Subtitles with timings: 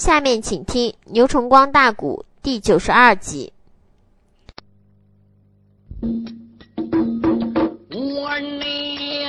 [0.00, 3.52] 下面请听牛崇光大鼓第九十二集。
[7.90, 9.26] 我你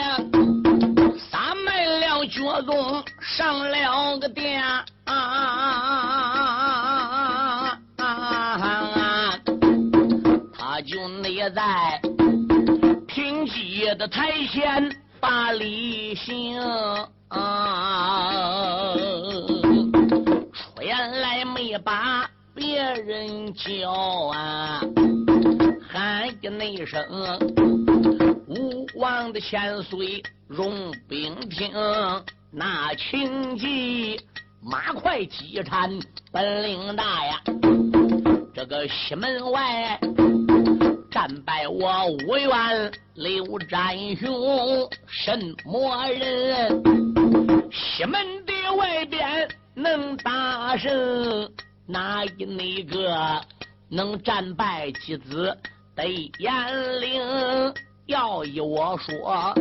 [1.29, 4.63] 撒卖了脚宗，上了个殿
[5.04, 5.18] 啊！
[10.58, 12.02] 他就内在
[13.08, 16.58] 平基的台前把礼行。
[20.92, 24.82] 原来没把别人叫啊，
[25.89, 27.02] 喊一那声
[28.46, 31.71] 吴王的千岁容兵听，
[32.52, 34.20] 那情急
[34.62, 35.98] 马快机缠
[36.30, 37.42] 本领大呀，
[38.53, 39.98] 这个西门外
[41.09, 46.84] 战败我无缘刘占雄，什么人？
[47.72, 49.48] 西门的外边
[49.81, 51.50] 能打胜，
[51.88, 53.42] 哪一那个
[53.90, 55.58] 能战败妻子
[55.96, 57.73] 得严令？
[58.06, 59.56] 要依我说，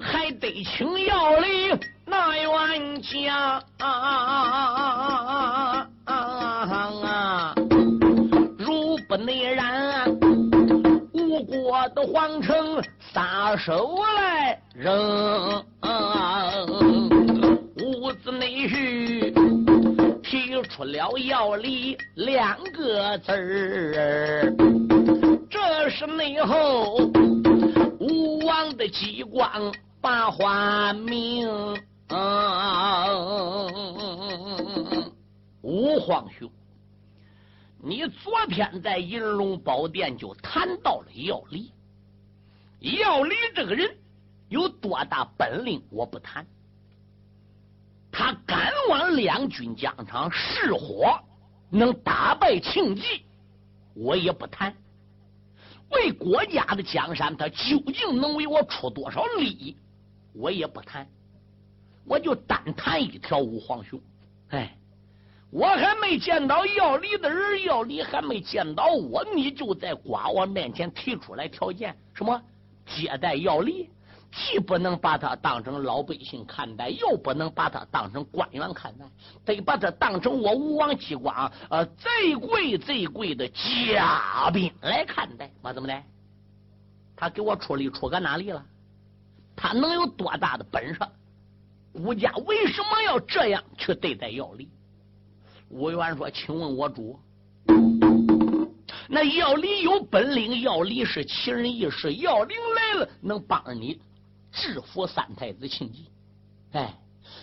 [0.00, 1.70] 还得请要礼
[2.06, 5.86] 那冤家啊！
[8.58, 10.08] 如不内然，
[11.12, 12.82] 吴国的皇城
[13.12, 15.64] 撒手来扔。
[18.58, 19.30] 内去
[20.20, 24.52] 提出了要离两个字儿，
[25.48, 26.96] 这是内后
[28.00, 31.48] 吴王的激光把话明。
[35.62, 36.50] 吴皇兄，
[37.80, 41.70] 你昨天在银龙宝殿就谈到了要离，
[42.80, 43.88] 要离这个人
[44.48, 46.44] 有多大本领，我不谈。
[48.10, 51.18] 他敢往两军疆场试火，
[51.70, 53.22] 能打败庆忌，
[53.94, 54.74] 我也不谈。
[55.90, 59.76] 为国家的江山，他究竟能为我出多少力，
[60.34, 61.06] 我也不谈。
[62.04, 64.00] 我就单谈一条，五皇兄，
[64.48, 64.76] 哎，
[65.50, 72.42] 我还没见到要礼的人，要礼还没见到我，你就在寡王面前提出来条件，什么
[72.86, 73.90] 接待要礼？
[74.30, 79.04] 既不能把他当成老百姓看待，又不能把他当成官员看待，
[79.44, 85.50] 得把他当成我吴王姬光呃最贵最贵的嘉宾来看待。
[85.62, 86.02] 我怎么的？
[87.16, 88.64] 他给我出力出个哪里了？
[89.56, 91.00] 他能有多大的本事？
[91.94, 94.68] 吴家为什么要这样去对待要礼？
[95.68, 97.18] 吴元说：“请问我主，
[99.08, 104.00] 那要礼有本领，要礼是奇人异士，要领来了能帮你。”
[104.58, 106.06] 制服三太子庆忌，
[106.72, 106.92] 哎，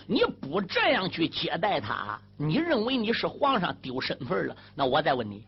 [0.06, 4.56] 你不这样去接待他，你认为你是皇上丢身份了？
[4.74, 5.42] 那我再问你，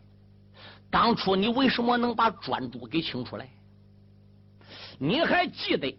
[0.89, 3.47] 当初你为什么能把专诸给请出来？
[4.97, 5.95] 你还记得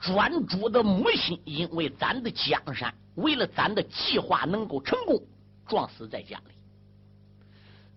[0.00, 5.20] 专诸的母亲因为咱的江山，为了咱的计划能够成功，
[5.66, 6.54] 撞死在家里。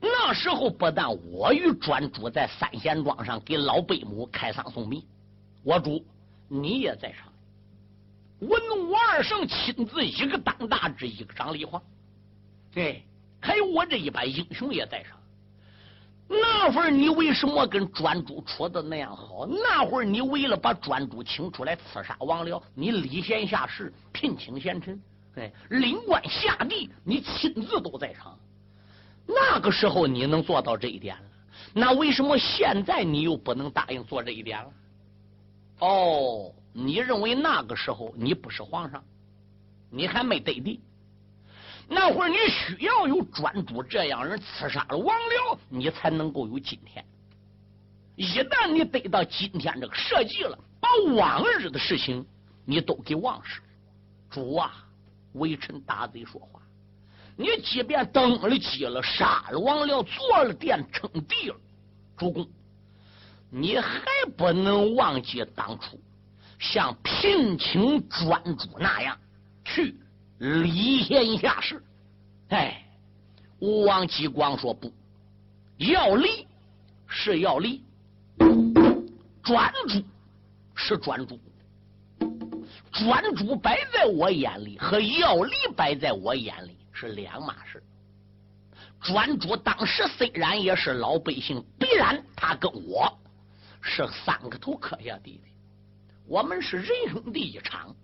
[0.02, 5.06] 那时候不但我与专诸在三贤庄上给老贝母开丧送殡，
[5.63, 6.03] 我主。
[6.53, 7.31] 你也在场，
[8.39, 11.81] 文武二圣亲自一个当大志，一个掌李皇，
[12.73, 13.06] 对，
[13.39, 15.17] 还有我这一班英雄也在场。
[16.28, 19.45] 那会儿你为什么跟专诸处的那样好？
[19.47, 25.01] 那会儿你为了把专诸请出来刺杀王僚，你礼贤下士，聘请贤臣，
[25.35, 28.38] 哎，领官下地，你亲自都在场。
[29.25, 31.23] 那个时候你能做到这一点了，
[31.73, 34.69] 那为什么现在你又不能答应做这一点了？
[35.81, 39.03] 哦，你认为那个时候你不是皇上，
[39.90, 40.80] 你还没得地，
[41.88, 47.03] 那会儿你需要有专诸这样人刺杀了王僚，你才能够有今天。
[48.16, 52.24] 一旦你得到今天这个社稷了，把往日的事情
[52.63, 53.59] 你都给忘事。
[54.30, 54.86] 主啊，
[55.34, 56.62] 微臣大嘴说话，
[57.36, 61.56] 你即便登了基了，杀了王僚，做了殿，称帝了，
[62.16, 62.48] 主公。
[63.53, 64.01] 你还
[64.38, 66.00] 不能忘记当初
[66.57, 69.18] 像聘请专诸那样
[69.65, 69.94] 去
[70.38, 71.83] 礼贤下士。
[72.48, 72.81] 哎，
[73.59, 74.89] 吴王姬光说不
[75.75, 76.48] 要礼
[77.07, 77.83] 是要礼，
[79.44, 80.01] 专诸
[80.74, 81.38] 是专诸，
[82.94, 87.83] 专诸摆在我眼里和要礼摆在我眼里是两码事。
[89.01, 93.18] 专诸当时虽然也是老百姓，必然他跟我。
[93.81, 95.50] 是三个头磕下地的，
[96.28, 97.95] 我们是人兄弟一场。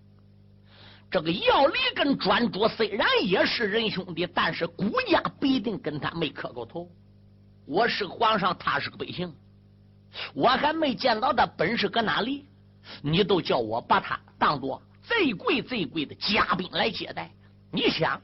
[1.10, 6.86] 这个姚离跟专诸虽然也是仁兄弟，但是孤家不一定跟他没磕过头。
[7.64, 9.34] 我是皇上，他是个百姓，
[10.34, 12.44] 我还没见到他本事搁哪里，
[13.00, 17.30] 你都叫我把他当做最贵最贵的嘉宾来接待。
[17.70, 18.20] 你想，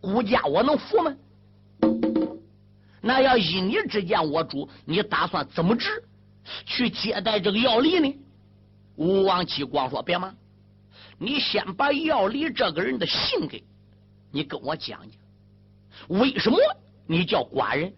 [0.00, 1.14] 孤家我能服吗？
[3.02, 6.02] 那要依你之见，我主，你打算怎么治
[6.66, 8.16] 去接待这个姚离呢？
[8.96, 10.34] 吴王姬光说：“别忙。”
[11.18, 13.56] 你先把药理这个人的性格，
[14.32, 16.58] 你跟我讲讲，为什么
[17.06, 17.94] 你叫寡人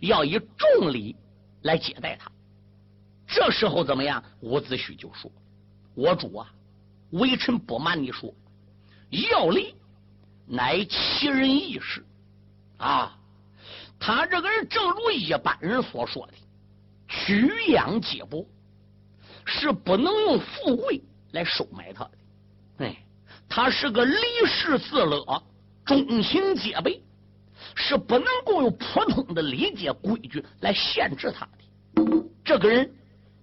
[0.00, 1.16] 要以重礼
[1.62, 2.30] 来接待他？
[3.26, 4.22] 这时候怎么样？
[4.40, 5.30] 伍子胥就说
[5.94, 6.48] ：“我主啊，
[7.10, 8.32] 微臣不瞒你说，
[9.10, 9.74] 药理
[10.46, 12.04] 乃奇人异士
[12.76, 13.18] 啊，
[13.98, 16.32] 他这个人正如一般人所说的，
[17.12, 18.46] 取养皆薄，
[19.44, 22.10] 是不能用富贵来收买他的。”
[22.84, 22.96] 哎，
[23.48, 24.16] 他是个离
[24.46, 25.42] 世自乐、
[25.84, 27.02] 忠心戒备，
[27.74, 32.24] 是不能够用普通的礼节规矩来限制他的。
[32.42, 32.90] 这个人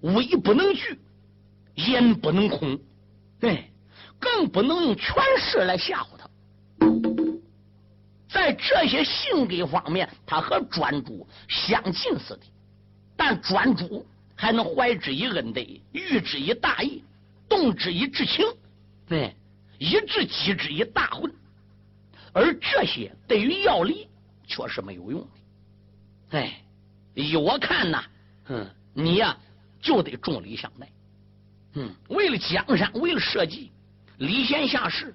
[0.01, 0.99] 威不能拒，
[1.75, 2.77] 言不能空，
[3.41, 3.69] 哎，
[4.19, 6.27] 更不能用权势来吓唬他。
[8.27, 12.41] 在这些性格方面，他和专诸相近似的，
[13.19, 15.59] 但专诸还能怀之以恩德，
[15.91, 17.03] 喻之以大义，
[17.49, 18.45] 动之以至情。
[19.05, 19.35] 对，
[19.77, 21.29] 以至击之以大混，
[22.31, 24.07] 而这些对于药理
[24.47, 26.37] 却是没有用的。
[26.37, 26.61] 哎，
[27.13, 28.05] 依我看呐，
[28.47, 29.37] 嗯，你呀
[29.81, 30.87] 就得重礼相待。
[31.73, 33.69] 嗯，为了江山，为了社稷，
[34.19, 35.13] 礼贤下士，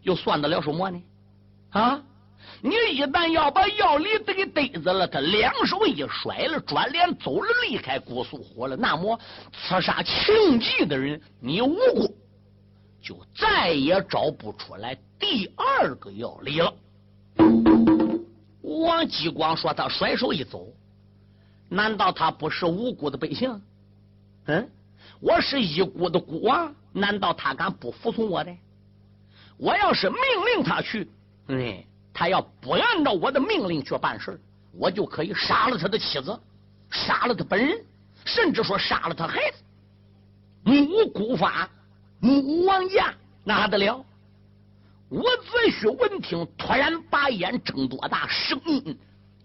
[0.00, 1.02] 又算得了什么呢？
[1.72, 2.02] 啊，
[2.62, 9.18] 你一旦要把药理给逮着了，他两手一甩了，转脸走了，离开姑苏火了，那么
[9.52, 12.16] 刺杀庆忌的人，你无辜。
[13.02, 16.74] 就再也找不出来第二个要理了。
[18.62, 20.66] 王继光说：“他甩手一走，
[21.68, 23.60] 难道他不是无辜的百姓？
[24.46, 24.70] 嗯，
[25.20, 28.56] 我是一孤的孤王，难道他敢不服从我的？
[29.58, 30.18] 我要是命
[30.54, 31.06] 令他去，
[31.48, 34.40] 嗯，他要不按照我的命令去办事，
[34.72, 36.40] 我就可以杀了他的妻子，
[36.88, 37.84] 杀了他本人，
[38.24, 39.62] 甚至说杀了他孩子，
[40.64, 41.68] 无辜法。”
[42.20, 43.12] 母王家
[43.42, 43.98] 那还得了？
[45.10, 48.98] 伍子胥闻听，突然把眼睁多大，声音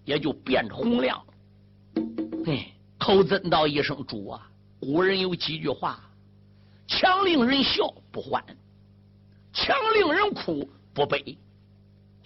[0.06, 1.21] 也就变得洪亮。
[2.45, 4.48] 哎，口尊道一声：“主啊！”
[4.80, 6.00] 古人有几句话
[6.88, 8.42] ：“强令人笑不欢，
[9.51, 11.38] 强令人哭不悲，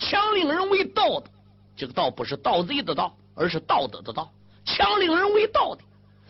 [0.04, 1.30] 强令人为道的。
[1.76, 4.32] 这个道不是盗贼的道，而是道德的道。
[4.66, 5.84] 强令人为道的，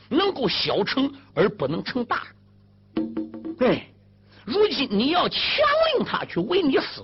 [0.10, 2.28] 能够小成而不能成大。
[3.58, 3.90] 对。”
[4.46, 5.40] 如今你要强
[5.96, 7.02] 令他去为你死，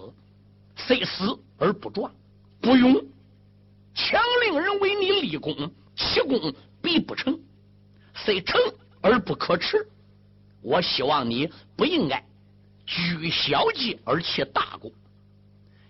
[0.75, 2.11] 虽死而不壮，
[2.59, 2.95] 不勇；
[3.95, 5.55] 强令人为你立功，
[5.95, 7.39] 其功必不成，
[8.13, 8.59] 虽成
[8.99, 9.87] 而不可持。
[10.61, 12.21] 我希望你不应该
[12.85, 14.91] 居小节而弃大功。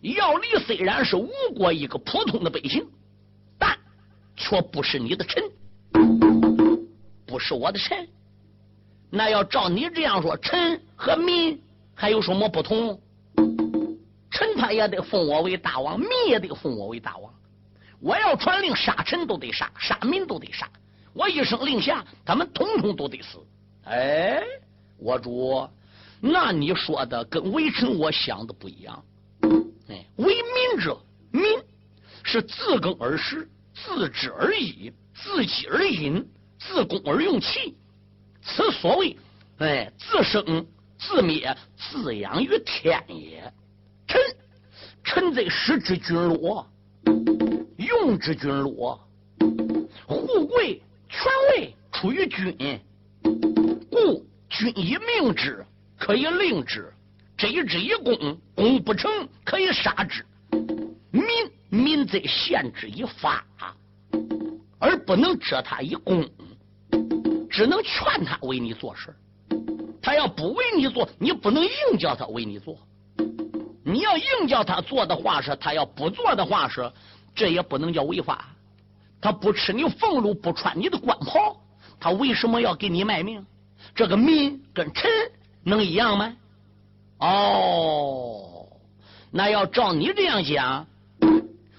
[0.01, 2.87] 要离虽然是吴国一个普通的百姓，
[3.57, 3.77] 但
[4.35, 5.43] 却不是你的臣，
[7.25, 8.07] 不是我的臣。
[9.09, 11.61] 那要照你这样说，臣和民
[11.95, 12.99] 还有什么不同？
[14.31, 17.33] 臣他也得封我为大王，民也得封我为大王。
[17.99, 20.69] 我要传令，杀臣都得杀，杀民都得杀。
[21.11, 23.39] 我一声令下，他们统统都得死。
[23.83, 24.41] 哎，
[24.97, 25.67] 我主，
[26.21, 29.03] 那你说的跟微臣我想的不一样。
[30.17, 30.99] 为民者，
[31.31, 31.43] 民
[32.23, 36.27] 是自耕而食，自知而衣，自饥而饮，
[36.59, 37.75] 自供而用器。
[38.41, 39.17] 此所谓，
[39.57, 40.65] 哎，自生
[40.97, 43.51] 自灭，自养于天也。
[44.07, 44.21] 臣，
[45.03, 46.67] 臣在使之君罗，
[47.77, 48.99] 用之君罗，
[50.07, 52.79] 富贵权位出于君，
[53.91, 55.65] 故君以命之，
[55.97, 56.81] 可以令之；
[57.39, 59.09] 贼之以功，功不成，
[59.45, 60.25] 可以杀之。
[61.09, 61.23] 民
[61.69, 63.45] 民则限之以法，
[64.77, 66.29] 而不能折他以功。
[67.49, 69.15] 只能劝他为你做事，
[70.01, 72.77] 他要不为你做，你不能硬叫他为你做。
[73.85, 76.91] 你要硬叫他做的话是，他要不做的话是，
[77.33, 78.49] 这也不能叫违法。
[79.21, 81.57] 他不吃你俸禄，不穿你的官袍，
[81.99, 83.45] 他为什么要给你卖命？
[83.95, 85.09] 这个民跟臣
[85.63, 86.35] 能一样吗？
[87.19, 88.67] 哦，
[89.31, 90.87] 那要照你这样讲，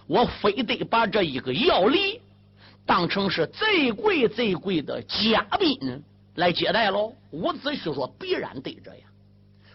[0.06, 2.20] 我非得把这一个要理。
[2.87, 6.02] 当成是最贵最贵的嘉宾
[6.35, 7.12] 来接待喽。
[7.30, 9.02] 伍子胥说：“必然得这样，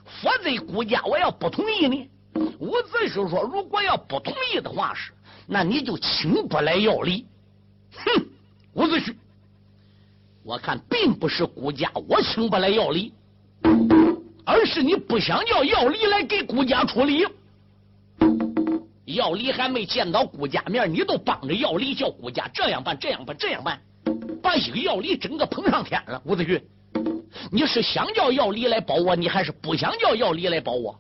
[0.04, 2.10] 否则顾家我要不同意呢？
[2.60, 5.14] 伍子胥说：“如果要不同意的话是，
[5.48, 7.26] 那你就请不来要礼。”
[7.96, 8.26] 哼，
[8.74, 9.16] 伍子胥，
[10.44, 13.14] 我看并不是顾家我请不来要礼，
[14.46, 17.26] 而是你不想叫要离来给顾家出力。
[19.06, 23.80] 要离还没见到顾家面，你都帮着要离，叫顾家这样办，这样办，这样办，
[24.42, 26.22] 把一个要离整个捧上天了。
[26.26, 26.62] 伍子胥，
[27.52, 31.00] 你是想叫要离来保我，你还是不想叫要离来保我？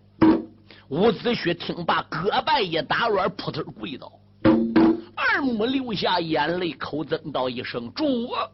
[0.89, 4.11] 伍子胥听罢，胳膊一打软，扑通跪倒，
[5.15, 8.51] 二目流下眼泪，口尊道一声：“主，我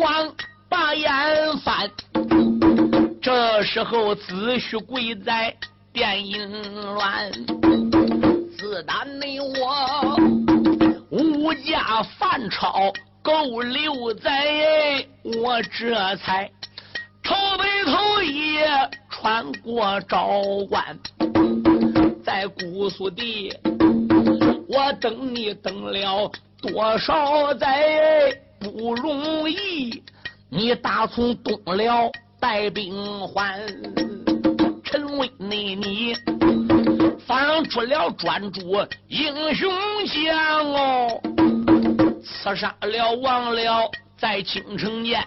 [0.00, 0.34] 王
[0.68, 1.08] 把眼
[1.64, 1.90] 翻。”
[3.22, 5.54] 这时候子胥跪在
[5.92, 7.30] 殿影乱，
[8.58, 10.16] 自打你我
[11.10, 12.92] 吴家反朝。
[13.22, 16.50] 够留在我这才
[17.22, 18.66] 头北头也
[19.10, 20.40] 穿过昭
[20.70, 20.98] 关，
[22.24, 23.54] 在姑苏地，
[24.66, 27.84] 我等你等了多少载
[28.60, 30.02] 不容易，
[30.50, 33.58] 你打从东辽带兵还，
[34.84, 36.14] 臣为内你
[37.26, 38.60] 放出了专诸
[39.08, 39.72] 英雄
[40.06, 41.20] 将哦。
[42.22, 45.24] 刺杀了王了，在京城间，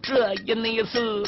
[0.00, 1.24] 这一那次，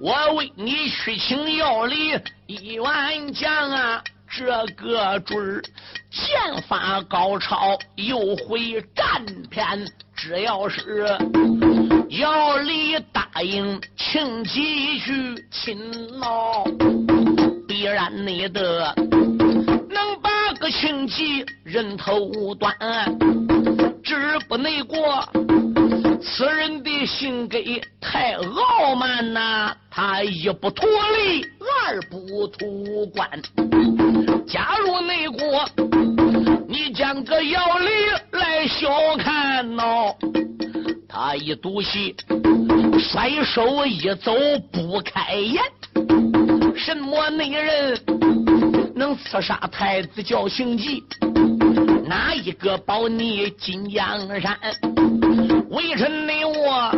[0.00, 4.02] 我为你去请要礼一万将啊，
[4.34, 4.46] 这
[4.76, 5.62] 个准儿
[6.10, 9.86] 剑法高超，又会战片，
[10.16, 11.06] 只要是
[12.08, 15.78] 要礼答应，请继续亲
[16.18, 16.64] 闹，
[17.68, 18.94] 必然你的。
[19.90, 22.74] 能把个情急人头无断，
[24.02, 25.28] 只不内过
[26.24, 27.58] 此人的性格
[28.00, 33.28] 太傲慢呐，他一不脱离，二不图官。
[34.46, 35.68] 假如内国，
[36.68, 37.88] 你将个要礼
[38.32, 40.14] 来小看喏，
[41.08, 42.14] 他一赌气，
[42.98, 44.32] 甩手一走
[44.72, 45.60] 不开眼，
[46.76, 48.00] 什么内人？
[48.94, 51.02] 能刺杀太子叫行迹，
[52.06, 54.56] 哪一个保你金江山？
[55.72, 56.92] 微臣你我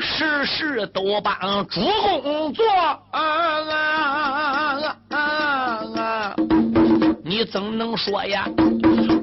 [0.00, 1.80] 时时都帮主
[2.24, 5.16] 公做啊啊啊
[5.96, 6.34] 啊！
[7.24, 8.48] 你怎能说呀？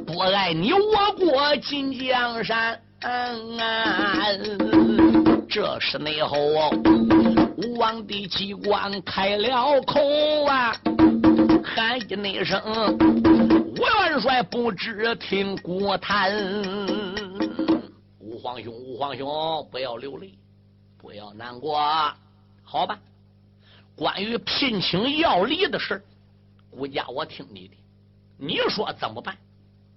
[0.08, 0.80] 不爱你我
[1.18, 2.80] 过金江山？
[5.50, 6.38] 这是内后
[7.58, 10.00] 吴王的机关开了口
[10.46, 10.74] 啊！
[11.76, 12.62] 喊一声，
[13.76, 13.76] 吴
[14.06, 16.32] 元帅不知听古谈。
[18.52, 20.38] 皇兄，武皇兄，不要流泪，
[20.98, 21.80] 不要难过，
[22.64, 23.00] 好吧？
[23.96, 26.04] 关于聘请要礼的事
[26.70, 27.76] 顾家我听你的，
[28.38, 29.38] 你说怎么办，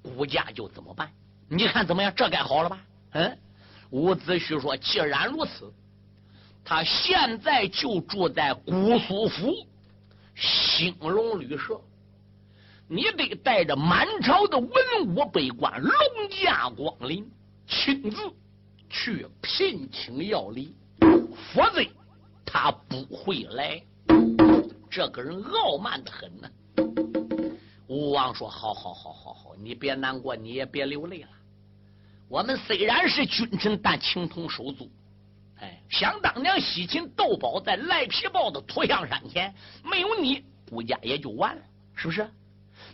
[0.02, 1.11] 顾家就怎么办。
[1.49, 2.12] 你看怎么样？
[2.14, 2.80] 这该好了吧？
[3.12, 3.38] 嗯。
[3.90, 5.73] 伍子胥说：“既然如此，
[6.64, 9.52] 他现在就住在姑苏府。”
[10.37, 11.80] 兴隆旅社，
[12.88, 14.70] 你得带着满朝的文
[15.06, 15.92] 武百官龙
[16.42, 17.28] 驾光临，
[17.68, 18.32] 亲自
[18.94, 20.72] 去聘请要礼，
[21.52, 21.84] 否则
[22.46, 23.82] 他不会来。
[24.88, 26.48] 这个人傲慢的很呢。
[27.88, 31.28] 吴王说：“好好好好好，你别难过，你也别流泪了。
[32.28, 34.88] 我们虽然是君臣，但情同手足。”
[35.60, 41.62] 哎，想当年西秦斗宝在赖皮豹的土象山前，没有你，顾家也就完了，
[41.96, 42.30] 是不是？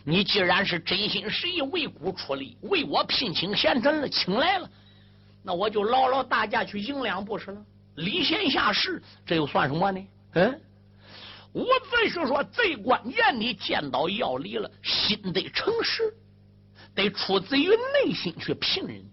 [0.03, 4.67] 你既然是真心实意为孤出力，为我聘请贤臣了，请来了，
[5.43, 7.65] 那我就劳劳大驾去迎两步是了。
[7.95, 10.07] 礼贤下士，这又算什么呢？
[10.33, 10.61] 嗯，
[11.53, 16.13] 伍子胥说，最关键的见到要礼了，心得诚实，
[16.95, 19.03] 得出自于内心去聘人。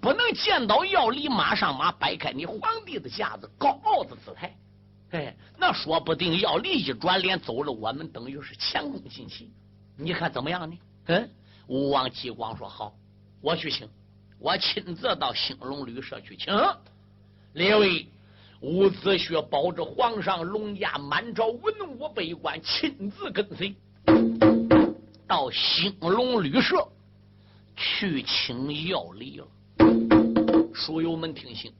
[0.00, 4.56] 不能见到要礼，马上马摆开你皇帝的架子，高傲的姿态。
[5.10, 9.52] 哎，那说不定要礼一转脸走了，我们等于是前功尽弃。
[9.96, 10.78] 你看怎么样呢？
[11.06, 11.30] 嗯，
[11.66, 12.94] 吴王继光说好，
[13.42, 13.88] 我去请，
[14.40, 16.50] 我亲自到兴隆旅社去请。
[17.52, 18.06] 列位，
[18.62, 23.76] 伍子胥保着皇上龙驾满朝文武百官，亲自跟随
[25.26, 26.88] 到兴隆旅社
[27.76, 29.46] 去请要礼了。
[30.72, 31.70] 书友们听信，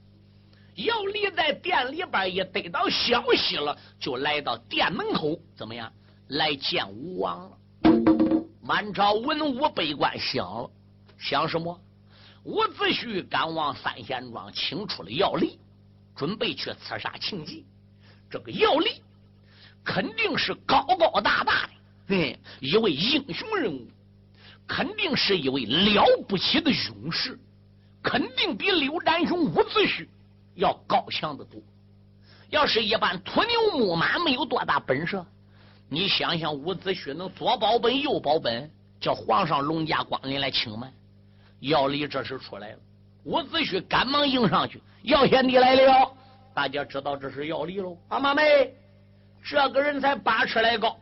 [0.74, 5.90] 姚离在店里边也得到消息了，就来到店门口，怎么样？
[6.28, 7.56] 来见吴王了。
[8.62, 10.70] 满朝文武百官想了，
[11.16, 11.80] 想什么？
[12.44, 15.58] 伍子胥赶往三贤庄，请出了药力，
[16.16, 17.66] 准备去刺杀庆忌。
[18.30, 19.02] 这个药力
[19.84, 21.70] 肯定是高高大大的，
[22.08, 23.86] 嗯，一位英雄人物，
[24.66, 27.38] 肯定是一位了不起的勇士，
[28.02, 30.06] 肯定比刘占雄、伍子胥
[30.54, 31.60] 要高强的多。
[32.48, 35.22] 要是一般土牛木马，没有多大本事。
[35.88, 38.70] 你想想，伍子胥能左保本右保本，
[39.00, 40.88] 叫皇上龙家光临来请吗？
[41.60, 42.78] 姚离这时出来了，
[43.24, 46.12] 伍子胥赶忙迎上去：“姚贤弟来了！”
[46.54, 47.96] 大家知道这是姚离喽。
[48.08, 48.74] 阿妈妹，
[49.42, 50.96] 这个人才八尺来高，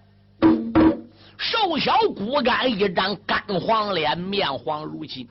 [1.36, 5.28] 瘦小骨干，一张干黄脸，面黄如金，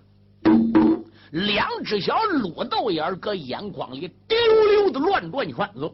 [1.31, 4.37] 两只小鹿豆眼搁眼眶里溜
[4.71, 5.91] 溜的乱转圈子。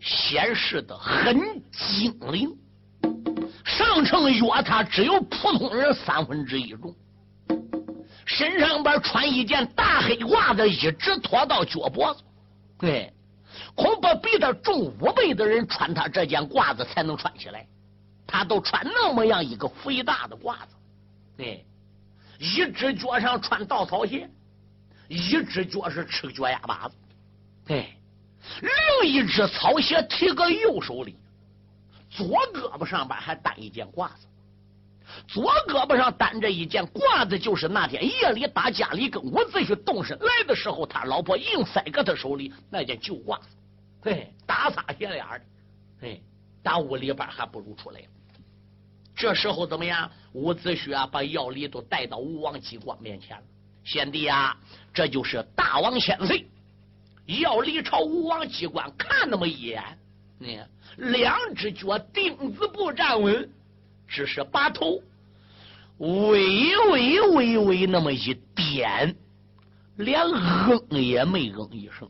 [0.00, 1.40] 显示的很
[1.72, 2.54] 精灵，
[3.64, 6.94] 上称约他只有普通人三分之一重，
[8.36, 12.22] 身上边穿一件大黑褂子，一直拖到脚脖子。
[12.78, 13.10] 对，
[13.74, 17.66] 恐怕比他重五倍的人穿他这件褂子才能穿起来，
[18.26, 20.74] 他都穿那么样一个肥大的褂子。
[21.34, 21.64] 对，
[22.38, 24.28] 一只脚上穿稻草鞋，
[25.08, 26.94] 一只脚是吃脚丫巴子。
[27.66, 27.94] 对。
[28.60, 31.16] 另一只草鞋提个右手里，
[32.10, 34.26] 左胳膊上边还担一件褂子，
[35.26, 43.46] 左胳膊上担着一件褂子，就是那天夜里打家里跟伍子胥动身来的时候，他老婆硬塞搁他手里那件旧褂子，
[44.02, 45.40] 嘿，打撒鞋脸的，
[46.00, 46.22] 嘿，
[46.62, 48.00] 打屋里边还不如出来。
[49.14, 50.10] 这时候怎么样？
[50.32, 53.42] 伍子胥啊，把药力都带到吴王姬光面前了。
[53.82, 54.56] 贤弟啊，
[54.92, 56.46] 这就是大王千岁。
[57.26, 59.82] 要离朝吴王机关看那么一眼，
[60.38, 60.60] 你
[60.96, 63.50] 两只脚钉子不站稳，
[64.06, 65.00] 只是把头
[65.98, 69.16] 微微微微那么一点，
[69.96, 72.08] 连嗯也没嗯一声。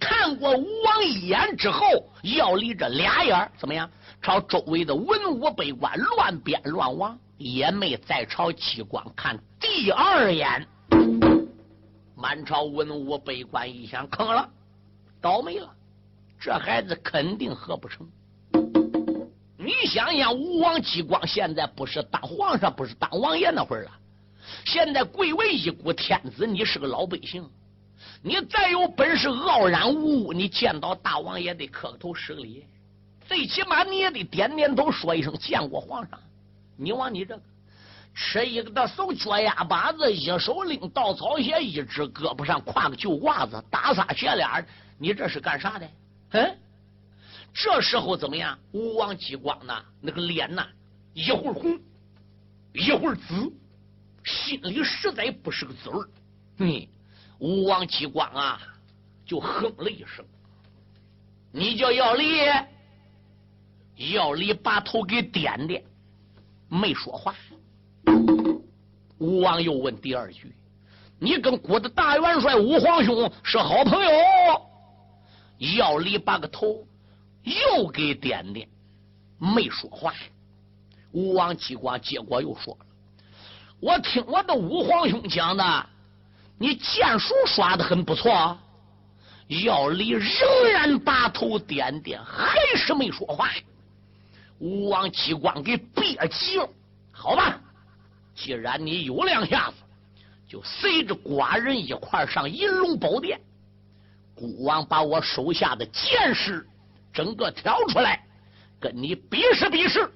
[0.00, 1.86] 看过吴王一眼之后，
[2.22, 3.88] 要离这俩眼怎么样？
[4.20, 10.66] 朝周围的文武百官乱编乱望，也没再朝机关看第二眼。
[12.14, 14.48] 满朝文武百官一想，坑了，
[15.20, 15.68] 倒霉了，
[16.38, 18.08] 这孩子肯定合不成。
[19.64, 23.90] 你想想，吴王姬光现在不是当皇上，不是当王爷那会儿了，
[24.64, 27.48] 现在贵为一国天子，你是个老百姓，
[28.22, 32.66] 你再有本事傲然无物，你见到大王也得磕个头施礼，
[33.26, 36.18] 最起码你也得点点头，说一声见过皇上。
[36.76, 37.42] 你往你这个。
[38.14, 44.66] 吃一个的手脚丫把子，一手拎稻草鞋，一只胳膊上挎个旧褂子，打撒鞋脸
[44.98, 45.88] 你这是干啥的？
[46.32, 46.58] 嗯，
[47.54, 48.58] 这时候怎么样？
[48.72, 49.84] 吴王姬光呢？
[50.00, 50.66] 那个脸呐，
[51.12, 51.78] 一会儿红，
[52.72, 53.52] 一会儿紫，
[54.24, 56.04] 心里实在不是个滋味
[56.58, 56.86] 嗯，
[57.38, 58.60] 吴王姬光啊，
[59.26, 60.24] 就哼了一声
[61.52, 62.24] ：“你叫要离。”
[64.14, 65.84] 要离把头给点点，
[66.68, 67.34] 没说话。
[69.18, 70.52] 吴王又问第二句
[71.20, 74.10] ：“你跟古的大元帅吴皇兄是好朋友？”
[75.76, 76.84] 要离把个头
[77.44, 78.68] 又给点点，
[79.38, 80.14] 没说话。
[81.12, 82.86] 吴王姬光结果又说了
[83.80, 85.86] ：“我听我的吴皇兄讲的，
[86.58, 88.58] 你剑术耍的很不错。”
[89.64, 90.22] 要离仍
[90.72, 93.50] 然把头点点，还是没说话。
[94.58, 96.66] 吴王姬光给憋急了，
[97.10, 97.60] 好吧。
[98.34, 99.74] 既然你有两下子，
[100.48, 103.38] 就随着寡人一块上银龙宝殿。
[104.34, 106.66] 孤王把我手下的剑士
[107.12, 108.24] 整个挑出来，
[108.80, 110.10] 跟你比试比试。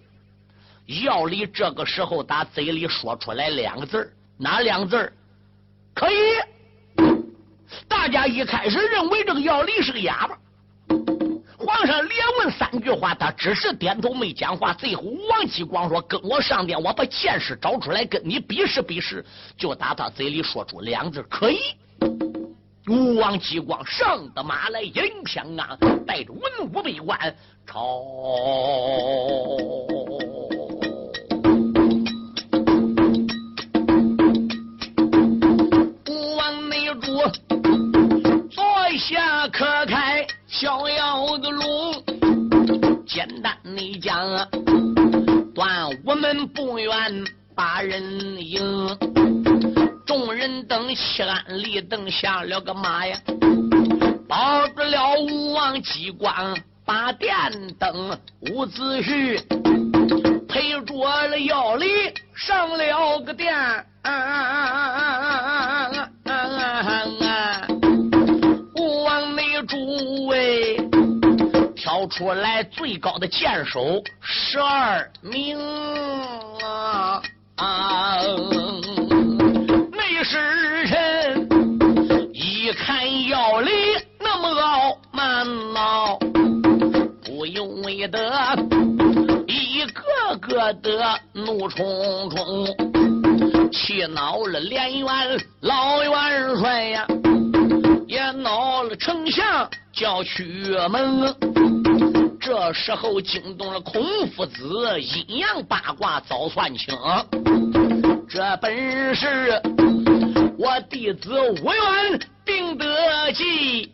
[1.05, 5.13] 药里这个时候打嘴里说出来两个字哪两个字
[5.95, 6.15] 可以。
[7.89, 10.39] 大家一开始认为这个药里是个哑巴。
[11.59, 14.73] 皇上连问三句话，他只是点头没讲话。
[14.73, 19.25] 最后，王继光说：“跟我上殿，我把剑士找出来，跟你比试比试。”
[19.59, 21.59] 就打他嘴里说出两字：“可以。”
[22.89, 27.85] 吴王继光上的马来，迎香啊，带着文武百官朝
[36.09, 37.11] 吴王内主
[38.51, 38.65] 坐
[38.99, 40.25] 下可开。
[40.47, 41.63] 逍遥的路，
[43.05, 44.17] 简单你讲，
[45.53, 46.93] 断我们不远
[47.55, 48.01] 把人
[48.39, 48.65] 迎，
[50.19, 53.21] 众人等西安里等下了个马呀，
[54.27, 56.55] 抱着了吴王机关
[56.87, 57.35] 把殿
[57.79, 58.19] 灯，
[58.51, 59.39] 伍子胥
[60.49, 61.87] 陪着了姚礼
[62.35, 63.55] 上了个殿。
[69.05, 70.79] 王内诸位
[71.77, 75.59] 挑出来最高的剑手十二名
[76.63, 77.21] 啊！
[77.59, 79.36] 那
[80.29, 81.49] 时辰
[82.33, 83.71] 一看要离
[84.19, 86.19] 那么傲慢呐，
[87.25, 88.19] 不由为得
[89.47, 92.67] 一个个的怒冲冲，
[93.71, 95.09] 气恼了连元
[95.61, 97.07] 老元帅呀，
[98.09, 100.45] 也恼了丞相叫屈
[100.91, 101.33] 门。
[102.41, 104.03] 这时候惊动了孔
[104.35, 106.97] 夫子，阴阳八卦早算清。
[108.29, 109.63] 这本是
[110.59, 112.87] 我弟子无缘定得
[113.33, 113.93] 计，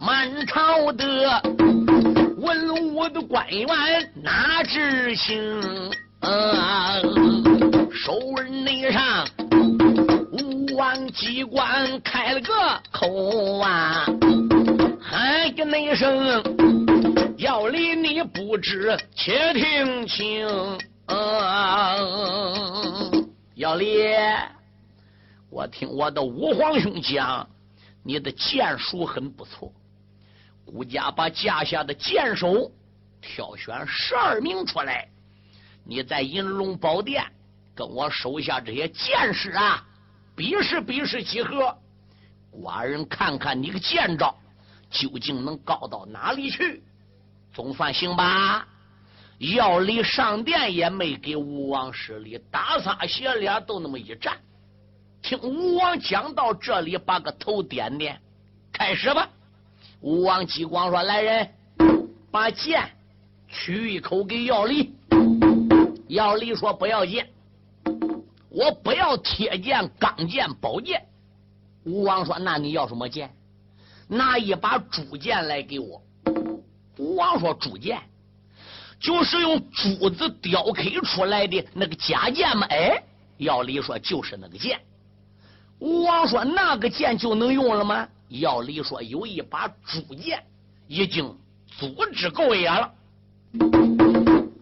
[0.00, 1.42] 满朝的
[2.38, 3.68] 文武的官员
[4.20, 5.62] 哪知情？
[7.92, 9.24] 手人内上
[10.32, 12.52] 武王机关开了个
[12.90, 14.06] 口啊！
[15.00, 16.42] 喊个那声，
[17.38, 20.48] 要离你不知，且听清。
[23.54, 24.06] 要离，
[25.50, 27.48] 我听我的五皇兄讲，
[28.02, 29.72] 你的剑术很不错。
[30.64, 32.70] 顾家把家下的剑手
[33.20, 35.08] 挑选十二名出来，
[35.84, 37.24] 你在银龙宝殿
[37.74, 39.86] 跟我手下这些剑士啊，
[40.34, 41.76] 比试比试几何？
[42.52, 44.34] 寡人看看你个剑招。
[44.88, 46.82] 究竟能高到哪里去？
[47.52, 48.66] 总算行吧。
[49.38, 54.38] 要离上殿也没给吴王施礼，打撒斜脸都那么一站。
[55.22, 58.20] 听吴王讲到这里，把个头点点，
[58.72, 59.28] 开始吧。
[60.00, 61.50] 吴王激光说：“来人，
[62.30, 62.90] 把剑
[63.48, 64.94] 取一口给要离。”
[66.08, 67.28] 要离说：“不要剑，
[68.48, 71.04] 我不要铁剑、钢剑、宝剑。”
[71.84, 73.34] 吴王说：“那你要什么剑？”
[74.08, 76.00] 拿一把竹剑来给我。
[76.96, 78.00] 吴王说：“竹剑
[78.98, 83.02] 就是用竹子雕刻出来的那个假剑吗？”哎，
[83.38, 84.80] 要理说：“就是那个剑。”
[85.78, 90.42] 吴王说：“那个剑就能用了吗？”要理说：“有一把竹剑
[90.88, 91.36] 已经
[91.78, 92.92] 足之够也了。”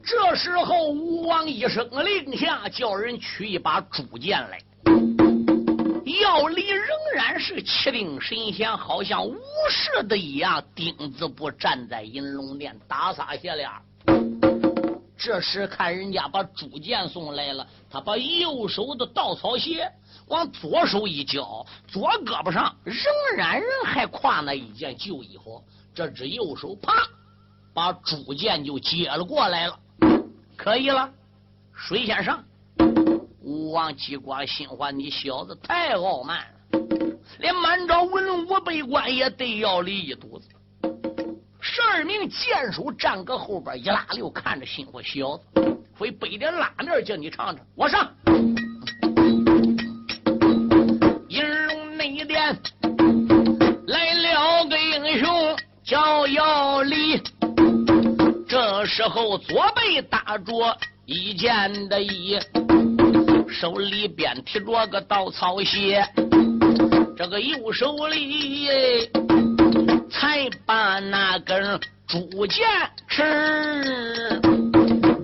[0.04, 4.60] 这时候，吴王一声令下，叫人取一把竹剑来。
[6.20, 9.34] 药理仍然是气定神闲，好像无
[9.70, 13.68] 事的一样，钉子步站在银龙殿，打撒鞋脸。
[15.16, 19.90] 这时看人家把朱剑送来了，他把右手的稻草鞋
[20.28, 22.96] 往左手一交，左胳膊上仍
[23.36, 25.64] 然人还挎那一件旧衣服，
[25.94, 26.92] 这只右手啪
[27.72, 29.78] 把朱剑就接了过来了，
[30.56, 31.10] 可以了，
[31.74, 32.44] 谁先上。
[33.40, 36.78] 吴王激光心话：“你小子太傲慢了，
[37.38, 40.48] 连满朝文武百官也得要你一肚子。”
[41.74, 48.14] 十二名剑手站搁后边一拉溜，看着心话：“小子，会背点拉面叫你尝尝。”我上
[51.28, 52.56] 银龙内殿
[53.88, 57.20] 来了个英雄叫姚离，
[58.48, 62.38] 这时候左背打着一件的衣。
[63.50, 66.08] 手里边提着个稻草鞋，
[67.16, 68.68] 这个右手里
[70.14, 72.64] 才把那根竹剑
[73.08, 73.20] 持。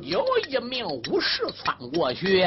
[0.03, 2.45] 有一名武士窜过去，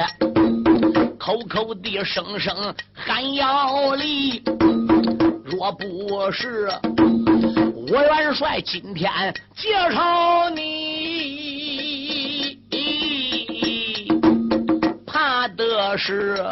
[1.17, 2.53] 口口的声声
[2.93, 4.43] 喊要离。
[5.45, 6.69] 若不是
[7.87, 9.09] 我元帅今天
[9.55, 12.59] 介绍你。
[15.07, 16.45] 怕的是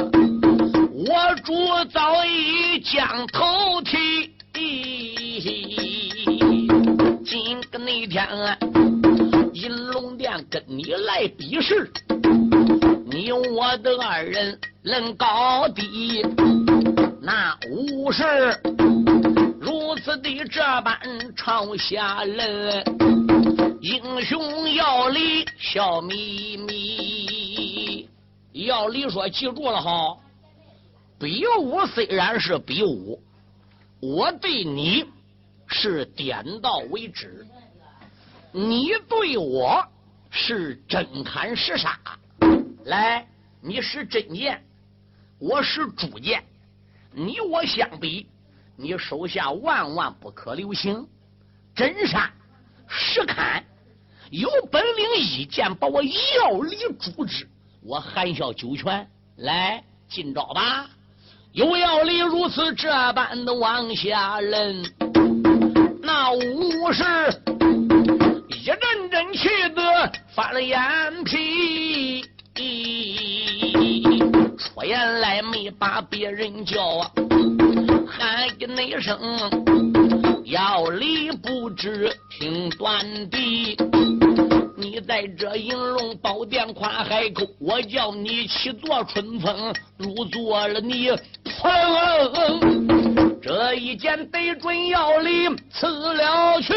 [0.93, 1.53] 我主
[1.91, 4.33] 早已将头剃，
[7.31, 8.27] 今个那天
[9.53, 11.89] 银龙殿跟你来比试，
[13.05, 16.21] 你我的二人论高低，
[17.21, 18.25] 那武士
[19.61, 20.99] 如此的这般
[21.33, 22.83] 朝下了，
[23.79, 28.09] 英雄要离笑眯眯。
[28.51, 30.17] 要离说，记住了哈，
[31.17, 33.21] 比武虽然是比武，
[34.01, 35.05] 我对你
[35.71, 37.47] 是点到为止，
[38.51, 39.83] 你对我
[40.29, 41.97] 是真砍实杀。
[42.83, 43.25] 来，
[43.61, 44.61] 你使真剑，
[45.39, 46.43] 我使主剑，
[47.13, 48.27] 你我相比，
[48.75, 51.07] 你手下万万不可留情，
[51.73, 52.29] 真杀
[52.87, 53.63] 实砍，
[54.29, 57.47] 有本领一剑把我药力诛之，
[57.81, 59.09] 我含笑九泉。
[59.37, 60.89] 来，今朝吧！
[61.53, 64.85] 有药力如此这般的往下扔，
[66.93, 67.03] 是
[68.49, 68.77] 一阵
[69.09, 70.77] 阵气得翻了眼
[71.23, 72.21] 皮，
[74.57, 77.11] 出言来没把别人叫啊，
[78.07, 79.17] 喊一那声
[80.43, 83.77] 药力不知听断地。
[84.75, 91.09] 你在这银龙宝殿跨海口，我叫你起坐春风，入座了你
[91.45, 93.10] 砰！
[93.41, 96.73] 这一剑对准姚里刺了去，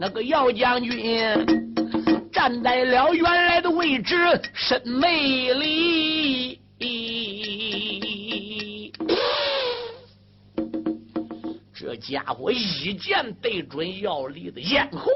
[0.00, 1.46] 那个姚将军
[2.32, 4.16] 站在了原来的位置，
[4.52, 6.60] 身美丽。
[11.72, 15.08] 这家伙一剑对准姚里的咽喉。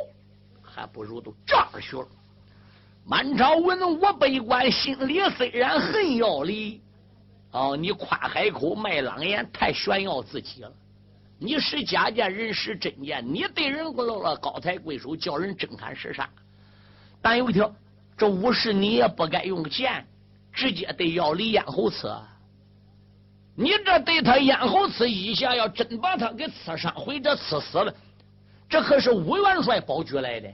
[0.63, 2.07] 还不如都这儿去了。
[3.05, 6.81] 满朝文武百官心里虽然恨要离，
[7.53, 10.73] 哦，你夸海口卖狼烟，太炫耀自己了。
[11.39, 16.29] 你使假剑，人使真剑，你对人不露了高抬贵手，叫人真砍实杀。
[17.23, 17.73] 但有一条，
[18.17, 20.05] 这武士你也不该用剑
[20.53, 22.13] 直接对姚离咽喉刺。
[23.55, 27.95] 你这对他咽喉刺一下，要真把他给刺伤或者刺死了，
[28.69, 30.49] 这可是武元帅保举来的。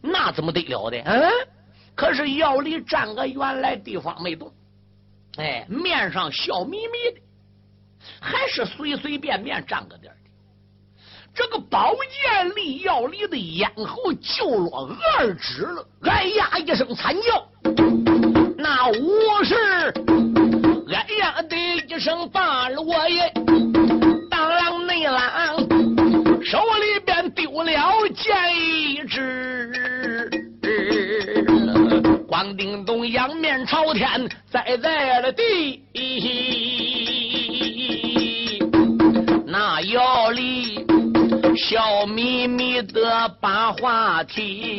[0.00, 0.98] 那怎么得了的？
[1.02, 1.30] 嗯，
[1.94, 4.52] 可是姚离站个原来地方没动，
[5.38, 7.20] 哎，面上笑眯眯的，
[8.20, 10.18] 还是随随便便站个点的。
[11.34, 17.48] 这个宝剑离姚离的咽喉就落二指了，哎呀一声惨叫，
[18.58, 19.54] 那武士
[20.92, 21.56] 哎呀的
[21.88, 23.32] 一声罢了我也，
[24.28, 27.72] 当啷内啷，手里边丢了
[28.10, 29.71] 剑一支。
[32.32, 35.84] 王定东仰面朝天，栽在了地。
[39.46, 40.82] 那姚离
[41.54, 44.72] 笑眯眯的把话题，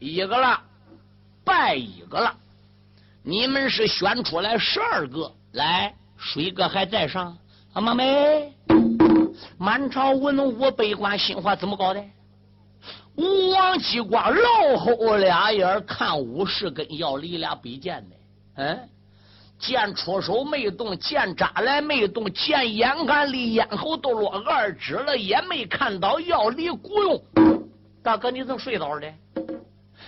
[0.00, 0.60] 一个了，
[1.44, 2.34] 败一个了。
[3.22, 7.38] 你们是选出来十二个，来，水哥还在上。
[7.74, 8.52] 阿妈妹，
[9.56, 12.02] 满朝文武百官心话怎么搞的？
[13.18, 18.14] 吴王姬光老后俩眼看武士跟要离俩比剑呢，
[18.54, 18.88] 嗯，
[19.58, 27.20] 剑出手没动，剑扎来没动，剑眼看离咽喉都落二指了，也没看到要离鼓用。
[28.04, 29.12] 大哥，你怎么睡着的？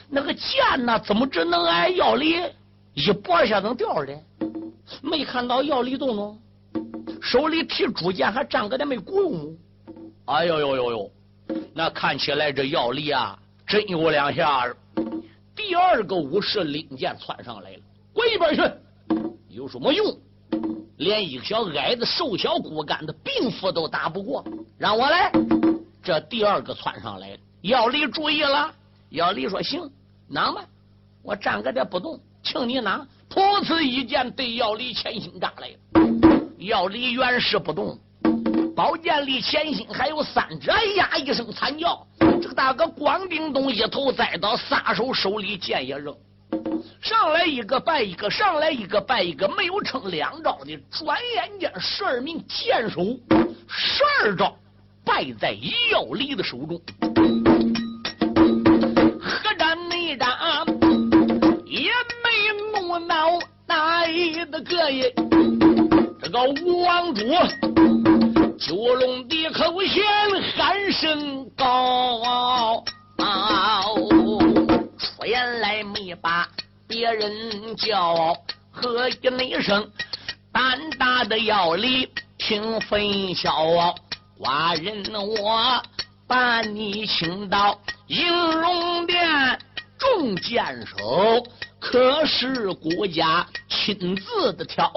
[0.09, 0.97] 那个剑呢？
[1.01, 2.37] 怎么只能挨要离
[2.95, 4.17] 一拨下能掉的？
[5.03, 6.39] 没看到要离动动，
[7.21, 9.57] 手里提竹剑还站个的没鼓用。
[10.27, 11.11] 哎呦呦呦呦！
[11.81, 14.77] 那看起来这药力啊，真有两下子。
[15.57, 17.81] 第二个武士领剑窜上来了，
[18.13, 18.63] 滚一边去！
[19.49, 20.15] 有什么用？
[20.99, 24.45] 连一个小矮子、瘦小骨干的病夫都打不过，
[24.77, 25.33] 让我来。
[26.03, 28.71] 这第二个窜上来了，药力注意了。
[29.09, 29.91] 药力说：“行，
[30.29, 30.63] 拿吧，
[31.23, 37.99] 我站个这不动，请你拿。”噗呲一剑对药力前心扎来了，药力原是不动。
[38.75, 42.07] 宝剑离前心还有三指，哎呀一声惨叫，
[42.41, 46.17] 这个大哥光腚东一头栽倒，撒手手里剑也扔，
[47.03, 53.03] 上来一个败一个，上来一个败一个，没有成两招的，转眼间十二名剑手，
[53.69, 54.57] 十二招
[55.05, 55.53] 败在
[55.93, 56.81] 药离的手中，
[59.21, 60.29] 何战内战
[61.67, 61.91] 也
[62.23, 64.59] 没怒恼哪一个
[64.91, 65.13] 也，
[66.23, 67.25] 这个吴王主。
[68.71, 70.01] 九龙的口弦
[70.55, 72.85] 喊声高，
[74.97, 76.49] 出言来没把
[76.87, 78.33] 别人叫，
[78.71, 79.91] 喝一那声
[80.53, 83.53] 胆大的要里听分晓，
[84.39, 85.83] 寡人我
[86.29, 89.59] 把你请到银龙殿
[90.01, 91.47] 众剑手。
[91.79, 94.93] 可是国家亲自的挑，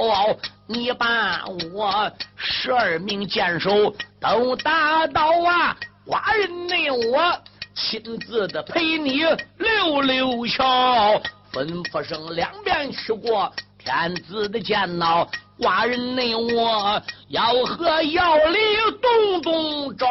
[0.68, 5.78] 你把我十二名剑手都打倒啊！
[6.06, 7.34] 寡人内我
[7.74, 9.24] 亲自的陪你
[9.58, 11.22] 溜溜桥，
[11.54, 15.26] 吩咐声两边去过天子的剑脑，
[15.58, 18.60] 寡人内我要和姚里
[19.02, 20.06] 动动招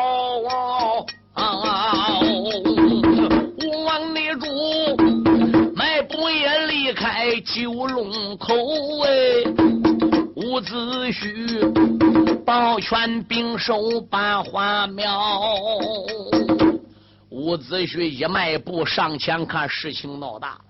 [1.34, 2.20] 啊！
[2.20, 3.21] 吾
[7.54, 8.54] 九龙口
[9.04, 9.44] 哎，
[10.36, 10.74] 伍子
[11.10, 15.20] 胥保全兵守八花庙，
[17.28, 20.64] 伍子胥一迈步上前，看事情闹大了。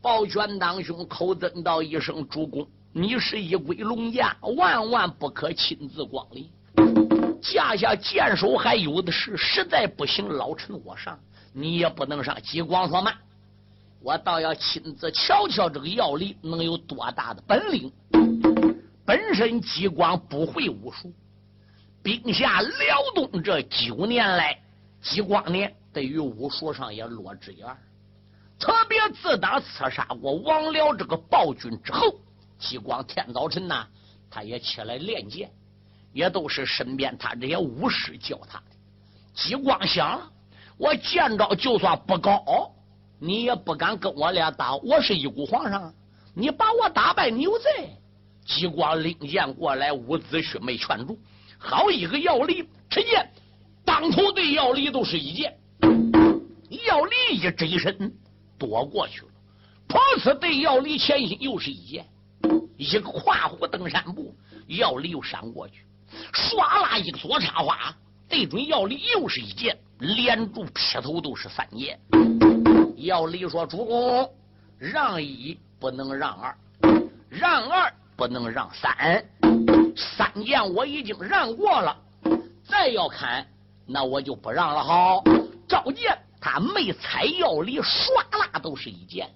[0.00, 6.50] 抱拳当兄口尊道一声：“主公，你是一归龙家，万万不可亲自光临。
[7.40, 11.16] 架下剑手还有的是，实在不行，老臣我上，
[11.52, 12.36] 你也不能上。
[12.42, 13.14] 激光说慢，
[14.02, 17.92] 我倒要亲自瞧瞧这个药力能有多大的本领。
[19.04, 21.12] 本身激光不会武术，
[22.02, 24.58] 兵下辽东这九年来，
[25.00, 27.76] 激光呢对于武术上也落之一二。”
[28.58, 32.14] 特别自打刺杀过王辽这个暴君之后，
[32.58, 33.86] 激光天早晨呐，
[34.30, 35.50] 他也起来练剑，
[36.12, 38.64] 也都是身边他这些武士教他的。
[39.34, 40.30] 激光想，
[40.76, 42.71] 我见着就算不高，
[43.24, 44.74] 你也不敢跟我俩打。
[44.74, 45.94] 我是一股皇上，
[46.34, 47.88] 你把我打败，你有罪。
[48.44, 51.16] 激光领剑过来，伍子胥没劝住，
[51.56, 53.30] 好一个药力，只见
[53.84, 55.56] 当头对要离都是一剑，
[56.84, 58.12] 药力一身。
[58.58, 59.28] 躲过去了，
[59.88, 62.04] 跑死对要离前心又是一剑，
[62.76, 64.34] 一个跨虎登山步，
[64.66, 65.84] 要离又闪过去，
[66.32, 67.94] 唰啦一个左插花，
[68.28, 71.98] 对准要离又是一剑，连住劈头都是三剑。
[73.02, 74.30] 药力说：“主公，
[74.78, 76.56] 让一不能让二，
[77.28, 79.24] 让二不能让三，
[79.96, 81.96] 三剑我已经让过了，
[82.64, 83.44] 再要砍，
[83.86, 84.82] 那我就不让了。
[84.82, 85.22] 好，
[85.68, 89.30] 召见。”他没踩药力，唰啦都是一剑。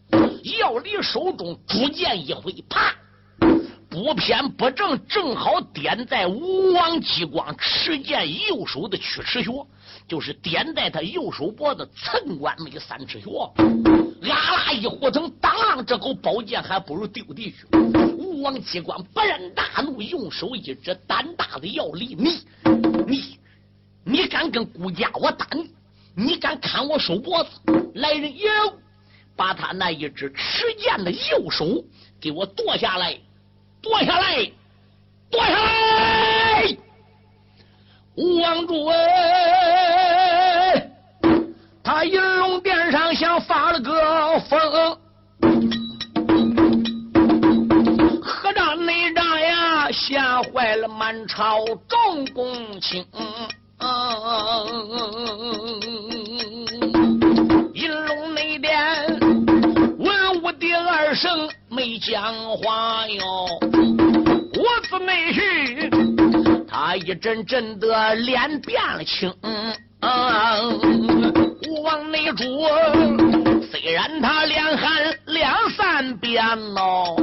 [0.59, 2.93] 药力手中竹剑一挥，啪，
[3.97, 9.51] 不偏不正，正好点在吴王激光持剑右手的曲池穴，
[10.07, 13.31] 就是点在他右手脖子寸关那个三尺穴。
[13.31, 13.55] 啊
[14.21, 17.67] 啦一呼腾，当啷，这口宝剑还不如丢地去。
[18.19, 22.43] 吴王激光勃然大怒，用手一指，胆大的药力，你
[23.07, 23.39] 你
[24.05, 25.71] 你敢跟孤家我打你？
[26.15, 27.51] 你敢砍我手脖子？
[27.95, 28.51] 来人，有
[29.35, 31.83] 把他那一只持剑的右手
[32.21, 33.19] 给我剁下来，
[33.89, 34.51] 剁下来，
[35.31, 36.77] 剁下来！
[38.17, 40.91] 吴王主哎，
[41.85, 44.59] 他银龙殿上像发了个疯，
[48.21, 53.07] 何战内战呀，吓坏了满朝众公卿。
[57.73, 58.77] 银龙内殿，
[59.97, 63.47] 文武第二声没讲话哟。
[65.37, 69.33] 我子内婿，他一阵阵的脸变了青。
[71.83, 72.45] 王内主，
[73.71, 74.91] 虽然他连喊
[75.27, 76.43] 两三遍
[76.75, 77.17] 喽，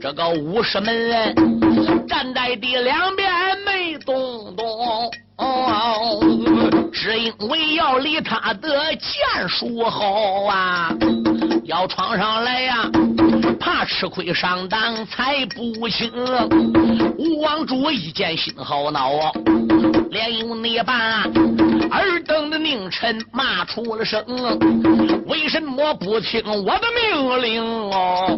[0.00, 1.34] 这个武士们
[2.08, 3.30] 站在地两边
[3.64, 5.10] 没动动。
[5.36, 6.20] 哦，
[6.92, 10.94] 只因为要离他的剑术好啊，
[11.64, 12.90] 要闯上来呀，
[13.58, 16.10] 怕吃亏上当才不行。
[17.18, 19.32] 吴王主一见心好恼啊，
[20.10, 21.22] 连用那把
[21.90, 24.22] 尔等的佞臣骂出了声：
[25.26, 28.36] 为什么不听我的命令哦？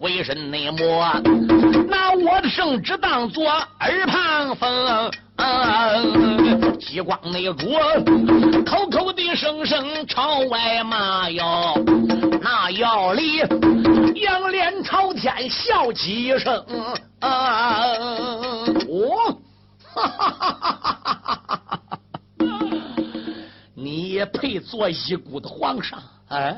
[0.00, 0.56] 为什么
[1.88, 5.10] 拿我的圣旨当做耳旁风？
[6.78, 7.66] 激光那主
[8.64, 11.74] 口口的声声朝外骂哟，
[12.40, 13.40] 那药力
[14.14, 16.64] 仰脸朝天笑几声。
[18.88, 19.38] 我，
[23.74, 26.02] 你也配做一国的皇上？
[26.28, 26.56] 啊？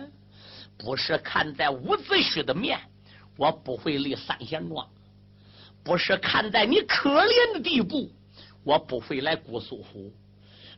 [0.79, 2.79] 不是看在伍子胥的面，
[3.37, 4.87] 我不会立三贤庄；
[5.83, 8.11] 不是看在你可怜的地步。
[8.65, 10.13] 我不会来姑苏府，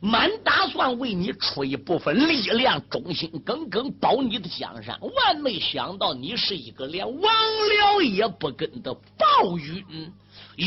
[0.01, 4.99] 满打算为你出一部分力量，忠心耿耿保你的江山。
[5.01, 10.11] 万没想到你是一个连王僚也不跟的暴君，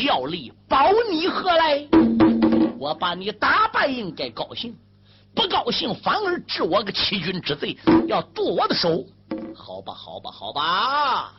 [0.05, 1.85] 要力保你何来？
[2.79, 4.73] 我把你打败应该高兴，
[5.35, 7.77] 不高兴反而治我个欺君之罪，
[8.07, 9.05] 要剁我的手。
[9.53, 11.33] 好吧，好吧，好吧，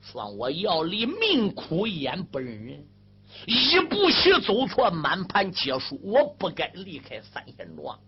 [0.00, 2.84] 算我要离命苦眼不认人。
[3.46, 6.00] 一步棋走错，满盘皆输。
[6.02, 7.98] 我不该离开三仙庄。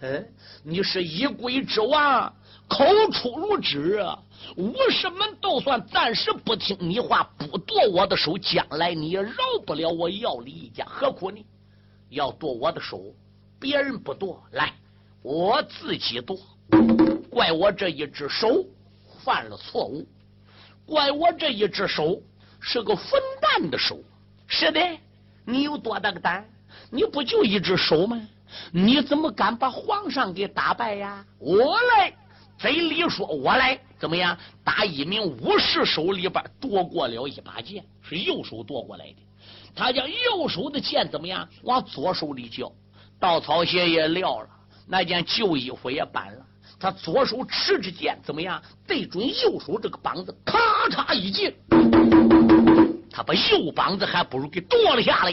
[0.00, 0.26] 嗯，
[0.64, 2.34] 你是一鬼之王，
[2.68, 4.04] 口出如指，
[4.56, 10.84] 武士们都算暂时不听你话，不剁我的手，将来你也饶不了我药力一家。
[10.86, 11.44] 何苦呢？
[12.08, 13.00] 要剁我的手，
[13.60, 14.72] 别人不剁，来，
[15.22, 16.36] 我自己剁。
[17.30, 18.64] 怪我这一只手
[19.22, 20.04] 犯了错误，
[20.92, 22.20] 怪我这一只手
[22.60, 23.98] 是个混蛋的手。
[24.46, 24.78] 是的，
[25.46, 26.46] 你有多大个胆？
[26.90, 28.20] 你不就一只手吗？
[28.70, 31.24] 你怎么敢把皇上给打败呀？
[31.38, 32.12] 我来，
[32.58, 34.36] 嘴里说我来，怎么样？
[34.62, 39.16] 打一名武士手里边夺过了一把剑，是右手夺过来的。
[39.74, 41.48] 他将右手的剑怎么样？
[41.62, 42.70] 往左手里交，
[43.18, 44.48] 稻草鞋也撂了，
[44.86, 46.44] 那件旧衣服也搬了。
[46.82, 48.60] 他左手持着剑，怎么样？
[48.88, 50.58] 对准右手这个膀子，咔
[50.90, 51.54] 嚓一剑，
[53.08, 55.32] 他把右膀子还不如给剁了下来。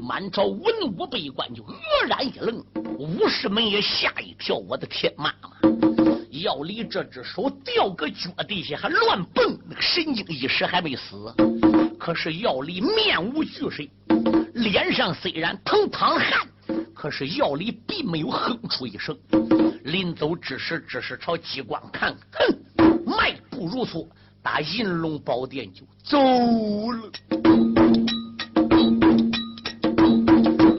[0.00, 0.62] 满朝文
[0.96, 1.76] 武百官就愕
[2.08, 2.64] 然一愣，
[2.96, 4.54] 武士们也吓一跳。
[4.54, 5.50] 我的天妈妈！
[6.30, 11.34] 要离这只手掉个脚底下还乱蹦，那个神经一时还没死。
[11.98, 13.82] 可是药离面无惧色，
[14.54, 16.46] 脸上虽然腾淌汗，
[16.96, 19.14] 可是药离并没有哼出一声。
[19.84, 24.08] 临走之时，只是朝机关看，哼，迈步如梭，
[24.42, 27.12] 打银龙宝殿就走了。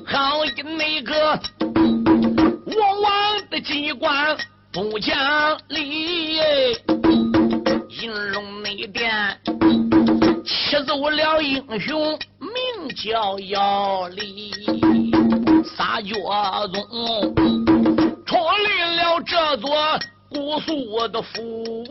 [0.08, 1.40] 好一个那个
[2.66, 4.36] 王王的机关
[4.74, 5.16] 不讲
[5.70, 6.38] 理，
[8.02, 9.40] 银龙那殿
[10.44, 14.52] 启奏了英雄，名叫姚离，
[15.76, 16.76] 撒脚宗。
[18.26, 19.70] 脱离了这座
[20.30, 21.86] 古宿的府，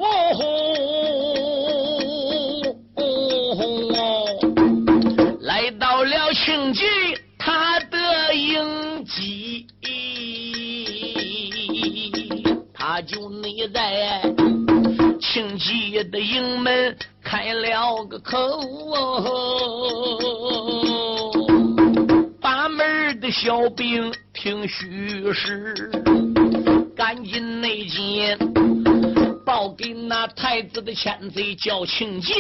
[5.41, 6.85] 来到了庆忌
[7.39, 9.67] 他的营基，
[12.75, 14.21] 他就内在
[15.21, 19.07] 庆忌的营门开了个口，把
[20.11, 20.66] 门
[23.31, 25.91] 小兵听虚实。
[26.97, 28.37] 赶紧内进，
[29.45, 32.33] 报给那太子的千贼叫庆吉，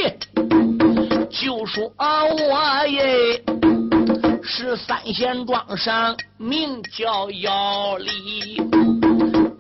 [1.30, 3.43] 就说我耶
[4.43, 8.62] 是三贤庄上名叫姚离，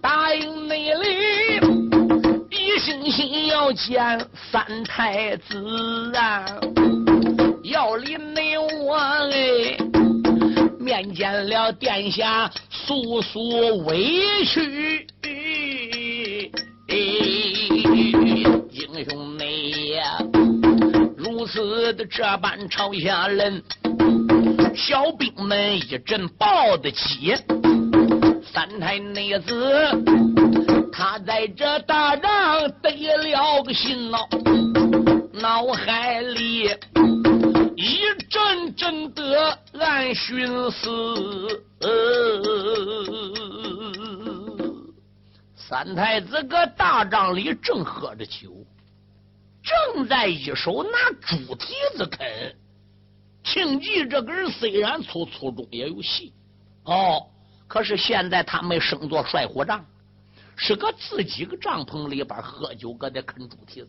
[0.00, 1.60] 答应内里
[2.50, 6.46] 一心心要见三太子啊，
[7.64, 9.76] 姚离内我哎
[10.86, 12.48] 面见了殿下。
[12.70, 13.40] 诉诉
[13.86, 15.04] 委屈，
[18.70, 20.16] 英雄你呀，
[21.16, 23.60] 如此的这般朝下人，
[24.76, 27.34] 小兵们一阵抱的急。
[28.44, 29.90] 三太内子，
[30.92, 32.30] 他在这大帐
[32.80, 34.28] 得了个心恼，
[35.32, 36.70] 脑海里。
[37.76, 37.98] 一
[38.30, 41.64] 阵阵的俺寻思，
[45.56, 48.52] 三太子搁大帐里正喝着酒，
[49.62, 52.56] 正在一手拿猪蹄子啃。
[53.44, 56.32] 庆忌这个人虽然粗粗中也有细，
[56.84, 57.26] 哦，
[57.68, 59.84] 可是现在他没升做帅火帐，
[60.56, 63.88] 是搁自己个帐篷里边喝酒，搁那啃猪蹄子。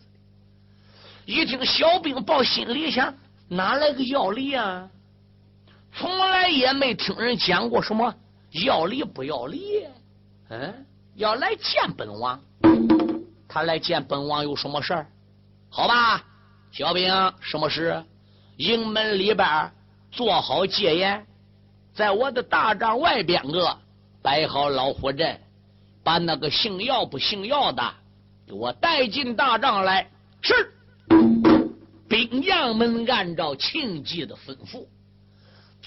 [1.25, 3.13] 一听小兵报，心里想。
[3.49, 4.89] 哪来个要力啊？
[5.99, 8.13] 从来也没听人讲过什么
[8.65, 9.83] 要离不要离。
[10.49, 10.85] 嗯，
[11.15, 12.39] 要来见本王，
[13.47, 15.07] 他来见本王有什么事儿？
[15.69, 16.23] 好吧，
[16.71, 18.03] 小兵，什么事？
[18.57, 19.71] 营门里边
[20.11, 21.25] 做好戒严，
[21.95, 23.75] 在我的大帐外边个
[24.21, 25.41] 摆好老虎阵，
[26.03, 27.83] 把那个姓姚不姓姚的
[28.45, 30.07] 给我带进大帐来。
[30.41, 30.73] 是。
[32.07, 34.85] 兵将们按照庆忌的吩咐，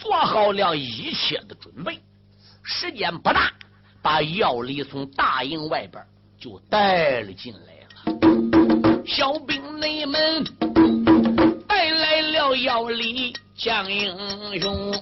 [0.01, 2.01] 做好了一切的准备。
[2.63, 3.53] 时间不大，
[4.03, 6.03] 把药力从大营外边
[6.39, 9.05] 就带了进来了。
[9.07, 10.45] 小兵内们
[11.69, 14.17] 带来了药力将英
[14.61, 14.93] 雄，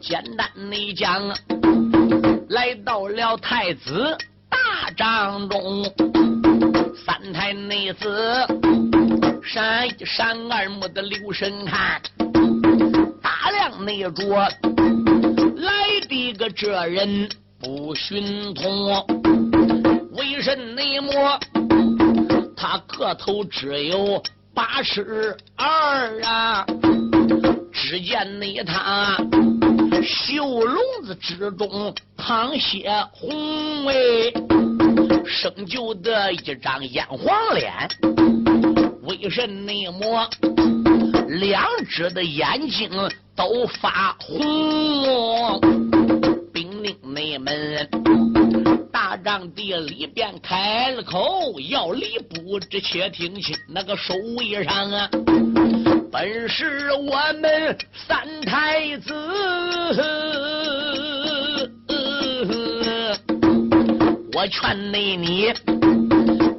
[0.00, 1.28] 简单内讲，
[2.48, 4.16] 来到了太子
[4.48, 5.84] 大帐中，
[7.04, 8.46] 三太内子。
[9.44, 12.00] 闪一闪二目的留神看，
[13.82, 14.36] 大量那桌
[15.56, 17.28] 来的个这人
[17.58, 19.04] 不寻通，
[20.12, 21.38] 为甚内魔？
[22.56, 24.22] 他个头只有
[24.54, 26.64] 八尺二啊！
[27.72, 29.16] 只见那他
[30.04, 33.94] 袖笼子之中淌些红哎，
[35.26, 37.72] 生就的一张眼黄脸。
[39.02, 40.28] 为甚内么？
[41.40, 42.88] 两只的眼睛
[43.34, 45.60] 都发红。
[46.52, 47.88] 兵令内门，
[48.92, 55.08] 大帐地里边开了口，要礼不知，且听清那个手位上啊，
[56.10, 57.76] 本是我们
[58.06, 59.14] 三太子。
[64.34, 65.52] 我劝内你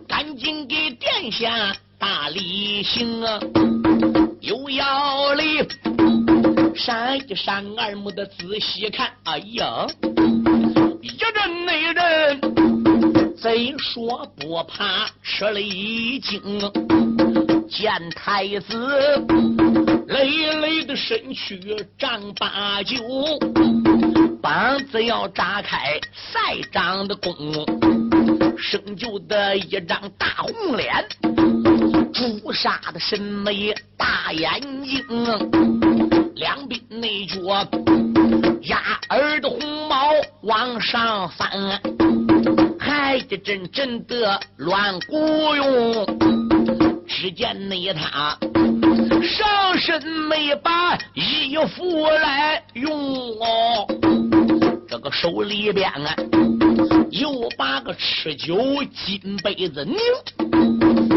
[0.08, 3.40] 赶紧给殿下大礼行啊！
[4.42, 5.68] 有要礼，
[6.76, 9.86] 闪一闪二目的仔细看，哎呀，
[11.02, 16.60] 一阵内人贼说不怕吃了一惊，
[17.70, 18.76] 见太子
[20.08, 21.60] 累累的身躯
[21.98, 22.98] 丈八九。
[24.42, 27.36] 膀子要炸开，赛长的弓，
[28.58, 31.06] 生就的一张大红脸，
[32.14, 35.04] 朱砂的深眉大眼睛，
[36.44, 37.40] 两鬓内角
[38.64, 38.78] 鸭
[39.08, 40.10] 儿的红毛
[40.42, 41.50] 往上翻，
[42.78, 46.06] 还一阵阵的乱鼓用，
[47.08, 48.38] 只见那他。
[49.24, 52.92] 上身没把衣服来用
[53.40, 53.88] 哦，
[54.90, 56.14] 这个手里边啊，
[57.10, 59.98] 又把个吃酒金杯子拧，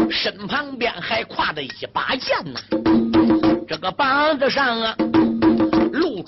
[0.09, 2.61] 身旁边还挎着一把剑呐，
[3.67, 4.95] 这个膀子上啊，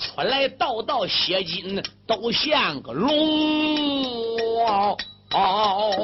[0.00, 3.10] 出来道道血筋，都像个龙
[5.32, 5.94] 哦！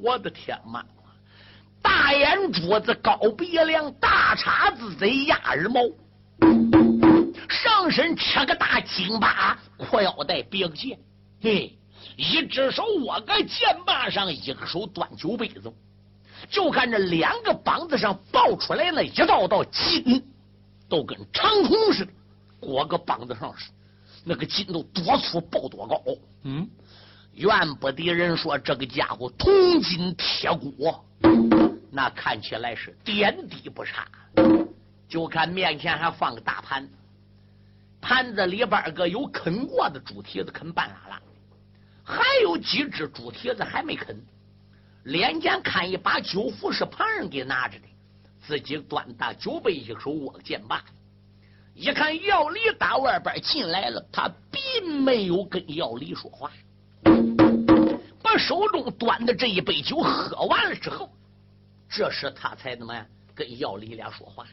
[0.00, 0.86] 我的天哪！
[1.82, 5.80] 大眼珠子，高鼻梁，大叉子嘴，鸭耳毛，
[7.48, 10.98] 上身扯个大金把，裤腰带别个剑，
[11.42, 11.76] 嘿，
[12.16, 15.72] 一只手握个剑把上，一个手端酒杯子，
[16.48, 20.24] 就看这两个膀子上爆出来那一道道筋，
[20.88, 22.12] 都跟长虹似的，
[22.66, 23.70] 裹个膀子上是，
[24.24, 26.02] 那个筋都多粗爆多高，
[26.42, 26.68] 嗯，
[27.34, 30.92] 怨不得人说这个家伙铜筋铁骨。
[31.92, 34.08] 那看起来是点滴不差，
[35.08, 36.88] 就看面前还放个大盘，
[38.00, 41.22] 盘子里边个有啃过的猪蹄子，啃半拉拉，
[42.02, 44.20] 还有几只猪蹄子还没啃。
[45.04, 47.86] 脸前看一把酒壶是旁人给拿着的，
[48.44, 50.84] 自己端大酒杯，一手握剑把。
[51.76, 56.50] 一看药离打外边进来了，他并没有跟药离说话，
[58.22, 61.10] 把手中端的这一杯酒喝完了之后。
[61.86, 64.46] 这时他才怎么跟药离俩说话？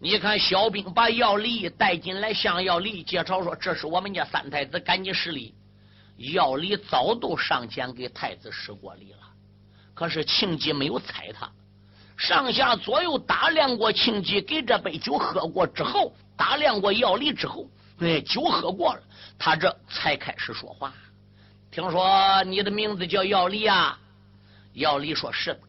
[0.00, 5.54] 你看小兵把药离带进来，向药离介绍说：“这是我们家三太子，赶紧施礼。”
[6.18, 9.20] 药离早都上前给太子施过礼了。
[9.94, 11.48] 可是庆忌没有睬他，
[12.16, 17.68] 上下左右打量过庆忌，给这杯酒喝过之后，打量过药力之后，
[18.00, 19.02] 哎，酒喝过了，
[19.38, 20.92] 他这才开始说话。
[21.70, 23.98] 听说你的名字叫药力啊？
[24.72, 25.60] 药力说是的。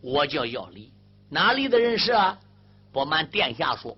[0.00, 0.92] 我叫药力，
[1.28, 2.12] 哪里的人是？
[2.92, 3.96] 不瞒殿下说，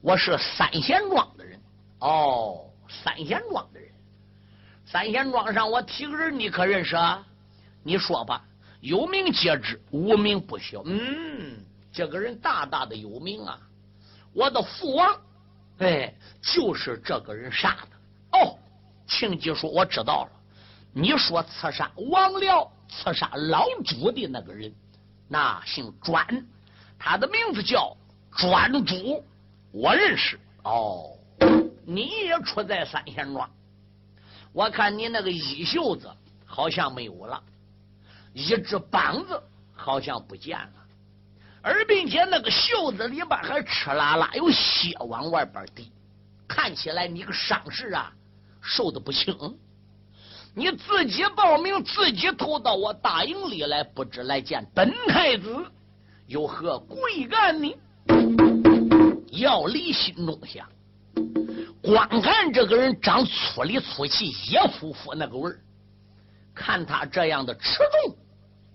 [0.00, 1.60] 我是三贤庄的人。
[1.98, 3.90] 哦，三贤庄的人，
[4.86, 7.22] 三贤庄上我提个人，你可认识啊？
[7.82, 8.42] 你说吧，
[8.80, 10.82] 有名皆知，无名不晓。
[10.84, 13.58] 嗯，这个人大大的有名啊！
[14.32, 15.20] 我的父王，
[15.78, 18.38] 哎，就是这个人杀的。
[18.38, 18.58] 哦，
[19.06, 20.30] 庆忌说，我知道了。
[20.92, 24.72] 你说刺杀王僚、刺杀老朱的那个人。
[25.28, 26.26] 那姓专，
[26.98, 27.96] 他的名字叫
[28.36, 29.24] 专主，
[29.72, 30.38] 我认识。
[30.64, 31.16] 哦，
[31.84, 33.48] 你也出在三贤庄，
[34.52, 36.10] 我看你那个衣袖子
[36.44, 37.42] 好像没有了，
[38.32, 39.42] 一只膀子
[39.74, 40.72] 好像不见了，
[41.62, 45.90] 而并且那个袖子里边还赤啦啦有血往外边滴，
[46.46, 48.12] 看起来你个伤势啊，
[48.60, 49.36] 受的不轻。
[50.54, 55.64] 你自己报名，自己投到我大营里来，不知来见本太子
[56.26, 57.72] 有何贵干呢？
[59.30, 60.68] 要离心中想，
[61.80, 65.60] 光看这个人长粗里粗气，野夫妇那个味儿，
[66.52, 68.16] 看他这样的持重，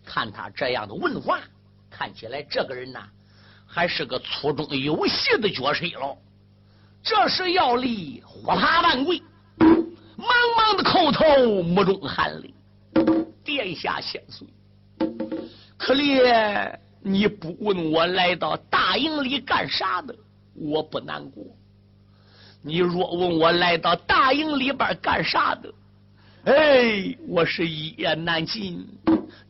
[0.05, 1.39] 看他这样的问话，
[1.89, 2.99] 看起来这个人呐，
[3.65, 6.17] 还是个粗中有细的角色喽。
[7.03, 9.21] 这是要立火爬万贵。
[9.59, 10.27] 茫
[10.57, 12.53] 茫的叩头，目中含泪。
[13.43, 14.47] 殿下千岁，
[15.77, 20.15] 可怜你不问我来到大营里干啥的，
[20.55, 21.43] 我不难过；
[22.63, 25.71] 你若问我来到大营里边干啥的，
[26.45, 28.87] 哎，我是一言难尽。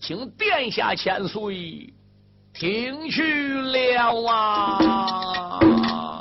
[0.08, 1.92] 请殿下千岁
[2.54, 6.15] 听去了啊！